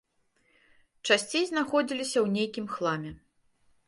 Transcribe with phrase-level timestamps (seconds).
[1.07, 3.11] Часцей знаходзіліся ў нейкім хламе.